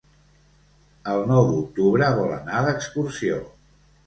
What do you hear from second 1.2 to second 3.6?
nou d'octubre vol anar d'excursió.